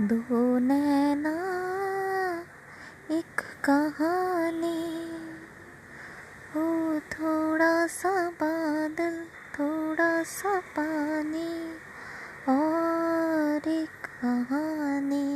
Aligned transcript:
दो 0.00 0.58
नैना, 0.58 1.30
एक 3.10 3.40
कहानी। 3.64 5.10
हो 6.54 7.00
थोड़ा 7.00 7.86
सा 7.86 8.30
बादल, 8.30 9.24
थोड़ा 9.54 10.22
सा 10.22 10.60
पानी, 10.60 11.74
और 12.48 13.68
एक 13.68 14.06
कहानी। 14.06 15.34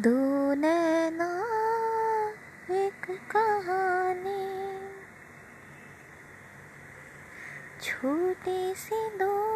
दो 0.00 0.54
नैना, 0.54 1.44
एक 2.70 3.30
कहानी। 3.36 4.78
छोटी 7.80 8.74
सी 8.74 9.18
दो 9.18 9.52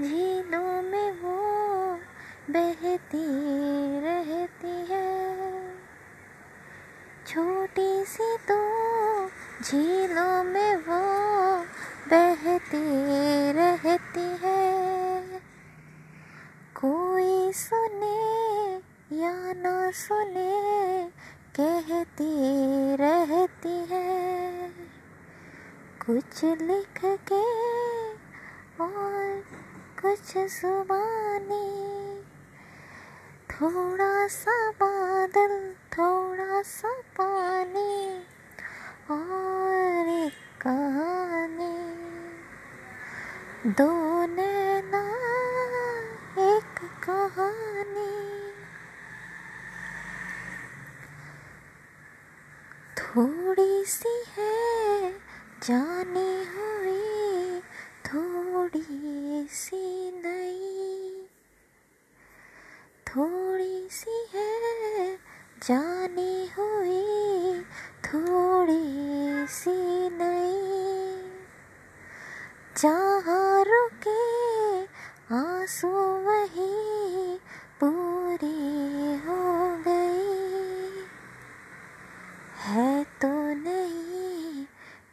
झीलों 0.00 0.82
में 0.82 1.12
वो 1.12 1.67
बहती 2.50 3.26
रहती 4.00 4.92
है। 4.92 5.76
छोटी 7.26 8.04
सी 8.04 8.36
तो 8.36 8.58
झीलों 9.62 10.44
में 10.44 10.76
वो 10.76 11.02
बहती 12.08 12.82
रहती 13.52 14.46
है। 14.46 15.22
कोई 16.74 17.52
सुने 17.52 18.74
या 19.20 19.52
ना 19.52 19.90
सुने, 19.90 21.08
कहती 21.60 22.32
रहती 22.96 23.94
है। 23.94 24.68
कुछ 26.06 26.44
लिख 26.44 27.00
के 27.04 27.44
और 28.84 29.44
कुछ 30.02 30.38
जुबानी 30.38 32.07
थोड़ा 33.62 34.26
सा 34.26 34.70
बादल 34.70 35.74
थोड़ा 35.92 36.62
सा 36.62 36.92
पानी 36.92 38.18
और 39.10 40.08
एक 40.08 40.32
कहानी। 40.60 41.78
दो 43.70 44.26
नैना, 44.26 45.02
एक 46.38 46.78
कहानी। 47.04 48.18
थोड़ी 52.98 53.84
सी 53.84 54.24
है 54.36 55.12
जानी 55.62 56.44
हुई 56.44 57.60
थोड़ी 58.06 59.48
सी 59.50 60.10
नई 60.22 60.58
थोड़ी 63.08 63.88
सी 63.90 64.26
है 64.34 65.18
जानी 65.62 66.50
हुई 66.58 67.62
थोड़ी 68.04 69.46
सी 69.50 69.74
नई 70.10 70.60
जहाँ 72.76 73.64
रुके 73.64 74.20
आँसू 75.34 75.88
वही 76.26 76.70
पूरी 77.80 78.52
हो 79.26 79.42
गई 79.86 81.04
है 82.64 83.04
तो 83.22 83.32
नहीं, 83.64 84.64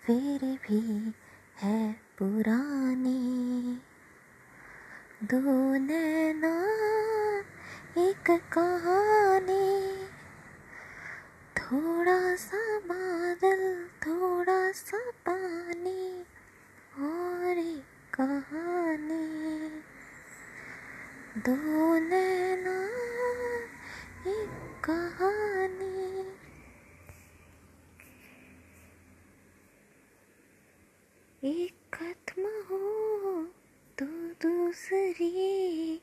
फिर 0.06 0.40
भी 0.68 1.14
है 1.58 1.80
पुरानी। 2.18 3.22
दो 5.24 5.40
नैना 5.86 6.56
एक 7.98 8.32
कहानी 8.54 9.55
सा 12.36 12.80
बादल 12.80 13.90
थोड़ा 14.08 14.72
सा 14.72 15.12
पानी 15.30 16.22
और 17.00 17.58
एक 17.58 17.86
कहानी। 18.14 19.70
दो 21.42 22.00
नैना, 22.00 22.86
एक 24.32 24.82
कहानी। 24.86 26.22
एक 31.44 31.76
खत्म 31.94 32.44
हो 32.44 33.44
तो 34.00 34.06
दूसरी 34.50 35.96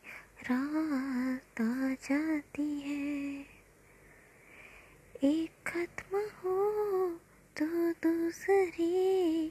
रात 0.42 1.60
आ 1.60 1.94
जाती 1.94 2.80
है। 2.80 3.52
एक 5.24 5.50
खत्म 5.66 6.11
दूसरी 8.32 9.46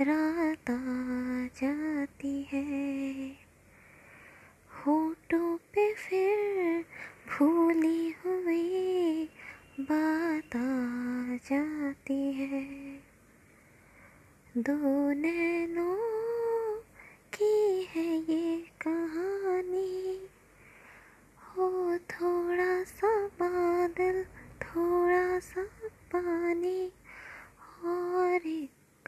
रात 0.00 0.70
आ 0.70 0.84
जाती 1.62 2.48
है। 2.52 3.30
होटों 4.70 5.56
पे 5.56 5.94
फिर 5.94 6.84
भूली 7.28 8.10
हुई 8.10 9.24
बात 9.80 10.56
आ 10.56 11.36
जाती 11.36 12.32
है। 12.32 12.64
दो 14.56 15.12
नैनों 15.12 15.71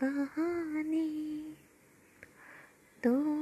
और 0.02 0.08
एक 0.08 0.28
कहानी 0.28 1.04
दो 3.04 3.33